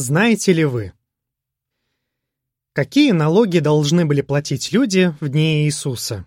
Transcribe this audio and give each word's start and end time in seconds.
Знаете 0.00 0.54
ли 0.54 0.64
вы? 0.64 0.94
Какие 2.72 3.12
налоги 3.12 3.58
должны 3.58 4.06
были 4.06 4.22
платить 4.22 4.72
люди 4.72 5.14
в 5.20 5.28
дни 5.28 5.66
Иисуса? 5.66 6.24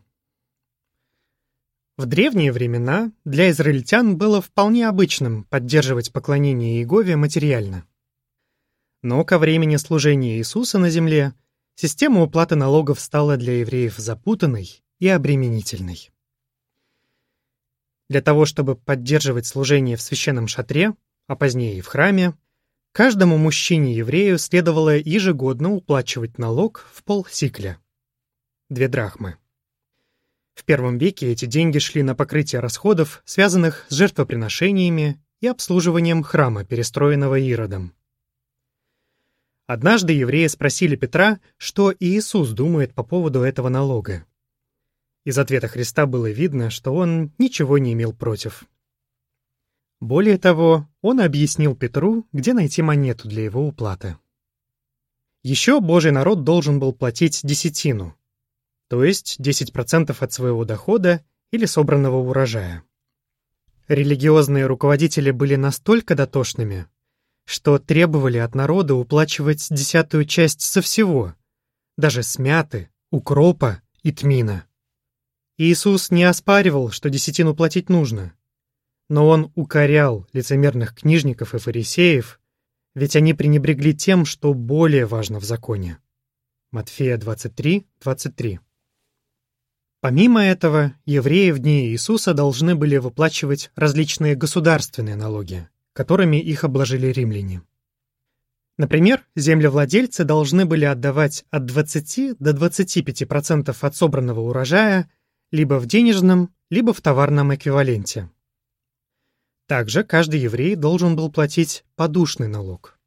В 1.97 2.05
древние 2.05 2.51
времена 2.51 3.11
для 3.25 3.49
израильтян 3.49 4.15
было 4.15 4.43
вполне 4.43 4.87
обычным 4.87 5.45
поддерживать 5.45 6.13
поклонение 6.13 6.77
Иегове 6.77 7.15
материально. 7.15 7.87
Но 9.01 9.25
ко 9.25 9.39
времени 9.39 9.77
служения 9.77 10.37
Иисуса 10.37 10.77
на 10.77 10.91
земле 10.91 11.33
система 11.73 12.21
уплаты 12.21 12.55
налогов 12.55 12.99
стала 12.99 13.37
для 13.37 13.61
евреев 13.61 13.97
запутанной 13.97 14.83
и 14.99 15.07
обременительной. 15.07 16.11
Для 18.07 18.21
того, 18.21 18.45
чтобы 18.45 18.75
поддерживать 18.75 19.47
служение 19.47 19.97
в 19.97 20.01
священном 20.03 20.47
шатре, 20.47 20.93
а 21.25 21.35
позднее 21.35 21.79
и 21.79 21.81
в 21.81 21.87
храме, 21.87 22.35
каждому 22.93 23.37
мужчине-еврею 23.37 24.37
следовало 24.37 24.95
ежегодно 24.95 25.73
уплачивать 25.73 26.37
налог 26.37 26.85
в 26.93 27.03
полсикля– 27.03 27.79
две 28.69 28.87
драхмы. 28.87 29.37
В 30.53 30.63
первом 30.63 30.99
веке 30.99 31.31
эти 31.31 31.45
деньги 31.45 31.79
шли 31.79 32.03
на 32.03 32.13
покрытие 32.13 32.61
расходов, 32.61 33.23
связанных 33.25 33.87
с 33.89 33.95
жертвоприношениями 33.95 35.19
и 35.41 35.47
обслуживанием 35.47 36.21
храма, 36.21 36.63
перестроенного 36.63 37.39
Иродом. 37.39 37.95
Однажды 39.65 40.13
евреи 40.13 40.45
спросили 40.45 40.95
Петра, 40.95 41.39
что 41.57 41.93
Иисус 41.99 42.51
думает 42.51 42.93
по 42.93 43.03
поводу 43.03 43.41
этого 43.41 43.69
налога. 43.69 44.23
Из 45.25 45.39
ответа 45.39 45.67
Христа 45.67 46.05
было 46.05 46.29
видно, 46.29 46.69
что 46.69 46.93
он 46.93 47.31
ничего 47.39 47.79
не 47.79 47.93
имел 47.93 48.13
против. 48.13 48.65
Более 50.03 50.37
того, 50.37 50.89
он 51.01 51.21
объяснил 51.21 51.77
Петру, 51.77 52.27
где 52.33 52.51
найти 52.51 52.81
монету 52.81 53.29
для 53.29 53.45
его 53.45 53.65
уплаты. 53.65 54.17
Еще 55.43 55.79
Божий 55.79 56.11
народ 56.11 56.43
должен 56.43 56.77
был 56.77 56.91
платить 56.91 57.39
десятину, 57.41 58.13
то 58.89 59.01
есть 59.05 59.39
10% 59.39 60.13
от 60.19 60.33
своего 60.33 60.65
дохода 60.65 61.23
или 61.51 61.63
собранного 61.63 62.17
урожая. 62.17 62.83
Религиозные 63.87 64.65
руководители 64.65 65.31
были 65.31 65.55
настолько 65.55 66.15
дотошными, 66.15 66.87
что 67.45 67.79
требовали 67.79 68.39
от 68.39 68.55
народа 68.55 68.95
уплачивать 68.95 69.67
десятую 69.69 70.25
часть 70.25 70.59
со 70.59 70.81
всего, 70.81 71.33
даже 71.95 72.23
с 72.23 72.37
мяты, 72.37 72.89
укропа 73.09 73.81
и 74.01 74.11
тмина. 74.11 74.65
Иисус 75.55 76.11
не 76.11 76.25
оспаривал, 76.25 76.91
что 76.91 77.09
десятину 77.09 77.55
платить 77.55 77.87
нужно, 77.87 78.33
но 79.09 79.27
он 79.27 79.51
укорял 79.55 80.27
лицемерных 80.33 80.95
книжников 80.95 81.53
и 81.53 81.59
фарисеев, 81.59 82.39
ведь 82.95 83.15
они 83.15 83.33
пренебрегли 83.33 83.93
тем, 83.93 84.25
что 84.25 84.53
более 84.53 85.05
важно 85.05 85.39
в 85.39 85.43
законе. 85.43 85.97
Матфея 86.71 87.17
23, 87.17 87.85
23. 88.01 88.59
Помимо 90.01 90.43
этого, 90.43 90.93
евреи 91.05 91.51
в 91.51 91.59
дни 91.59 91.87
Иисуса 91.87 92.33
должны 92.33 92.75
были 92.75 92.97
выплачивать 92.97 93.71
различные 93.75 94.35
государственные 94.35 95.15
налоги, 95.15 95.69
которыми 95.93 96.37
их 96.37 96.63
обложили 96.63 97.07
римляне. 97.07 97.61
Например, 98.77 99.23
землевладельцы 99.35 100.23
должны 100.23 100.65
были 100.65 100.83
отдавать 100.85 101.45
от 101.51 101.65
20 101.65 102.37
до 102.39 102.51
25% 102.51 103.75
от 103.79 103.95
собранного 103.95 104.41
урожая 104.41 105.09
либо 105.51 105.79
в 105.79 105.85
денежном, 105.85 106.53
либо 106.71 106.93
в 106.93 107.01
товарном 107.01 107.53
эквиваленте. 107.53 108.29
Также 109.73 110.03
каждый 110.03 110.39
еврей 110.39 110.75
должен 110.75 111.15
был 111.15 111.31
платить 111.31 111.83
подушный 111.95 112.47
налог. 112.47 112.99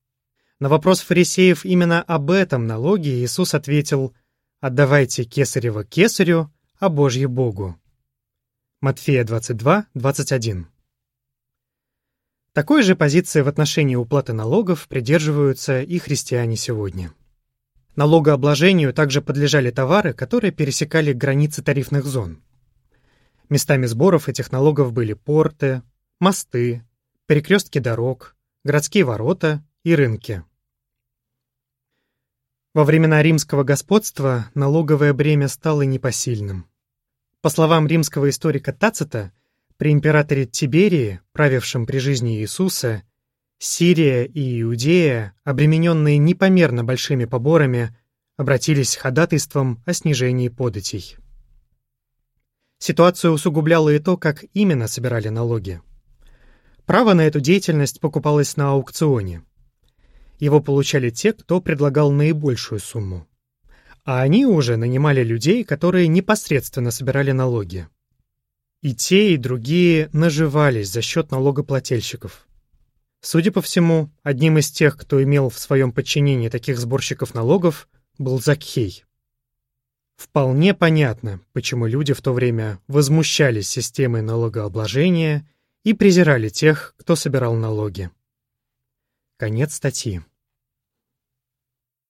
На 0.59 0.69
вопрос 0.69 1.01
фарисеев 1.01 1.65
именно 1.65 2.03
об 2.03 2.33
этом 2.33 2.67
налоге 2.67 3.23
Иисус 3.23 3.55
ответил 3.55 4.17
«Отдавайте 4.59 5.23
кесарево 5.23 5.85
кесарю, 5.85 6.53
а 6.81 6.89
Божье 6.89 7.29
Богу». 7.29 7.79
Матфея 8.81 9.23
22, 9.23 9.87
21. 9.95 10.67
Такой 12.53 12.83
же 12.83 12.97
позиции 12.97 13.43
в 13.43 13.49
отношении 13.49 13.95
уплаты 13.95 14.33
налогов 14.33 14.89
придерживаются 14.89 15.83
и 15.83 16.01
христиане 16.01 16.57
сегодня. 16.57 17.15
Налогообложению 17.95 18.93
также 18.93 19.23
подлежали 19.23 19.71
товары, 19.71 20.15
которые 20.15 20.51
пересекали 20.51 21.13
границы 21.13 21.63
тарифных 21.63 22.05
зон. 22.07 22.43
Местами 23.49 23.87
сборов 23.87 24.29
этих 24.29 24.51
налогов 24.51 24.93
были 24.93 25.13
порты, 25.13 25.83
мосты, 26.21 26.85
перекрестки 27.27 27.79
дорог, 27.79 28.37
городские 28.65 29.05
ворота 29.05 29.63
и 29.85 29.95
рынки. 29.95 30.45
Во 32.73 32.85
времена 32.85 33.23
римского 33.23 33.65
господства 33.65 34.51
налоговое 34.55 35.13
бремя 35.13 35.49
стало 35.49 35.83
непосильным. 35.83 36.67
По 37.41 37.49
словам 37.49 37.87
римского 37.87 38.29
историка 38.31 38.73
Тацита, 38.73 39.33
при 39.77 39.93
императоре 39.93 40.47
Тиберии, 40.47 41.21
правившем 41.33 41.87
при 41.87 41.99
жизни 41.99 42.41
Иисуса, 42.41 43.03
Сирия 43.59 44.25
и 44.25 44.61
Иудея, 44.63 45.35
обремененные 45.45 46.19
непомерно 46.19 46.85
большими 46.85 47.25
поборами, 47.25 47.97
обратились 48.37 48.91
с 48.91 48.97
ходатайством 48.97 49.83
о 49.87 49.93
снижении 49.93 50.49
податей. 50.49 51.17
Ситуацию 52.79 53.33
усугубляло 53.33 53.89
и 53.89 53.99
то, 53.99 54.19
как 54.19 54.45
именно 54.53 54.87
собирали 54.87 55.29
налоги. 55.29 55.81
Право 56.87 57.15
на 57.15 57.27
эту 57.27 57.41
деятельность 57.41 58.01
покупалось 58.01 58.57
на 58.57 58.71
аукционе. 58.71 59.43
Его 60.39 60.61
получали 60.61 61.11
те, 61.11 61.33
кто 61.33 61.61
предлагал 61.61 62.13
наибольшую 62.13 62.79
сумму. 62.79 63.27
А 64.05 64.23
они 64.23 64.47
уже 64.47 64.77
нанимали 64.77 65.25
людей, 65.25 65.65
которые 65.65 66.07
непосредственно 66.07 66.93
собирали 66.93 67.33
налоги. 67.33 67.89
И 68.83 68.95
те, 68.95 69.35
и 69.35 69.37
другие 69.37 70.11
наживались 70.13 70.91
за 70.93 71.03
счет 71.03 71.33
налогоплательщиков. 71.33 72.47
Судя 73.21 73.51
по 73.51 73.63
всему, 73.63 74.11
одним 74.23 74.59
из 74.59 74.71
тех, 74.71 74.97
кто 74.97 75.21
имел 75.21 75.49
в 75.49 75.59
своем 75.59 75.91
подчинении 75.91 76.49
таких 76.49 76.79
сборщиков 76.79 77.35
налогов, 77.35 77.89
был 78.19 78.41
Закхей. 78.41 79.05
Вполне 80.15 80.73
понятно, 80.73 81.41
почему 81.53 81.87
люди 81.87 82.13
в 82.13 82.23
то 82.23 82.33
время 82.33 82.79
возмущались 82.87 83.69
системой 83.69 84.23
налогообложения 84.23 85.49
и 85.87 85.95
презирали 85.95 86.49
тех, 86.49 86.95
кто 86.99 87.15
собирал 87.15 87.55
налоги. 87.55 88.11
Конец 89.37 89.75
статьи. 89.75 90.21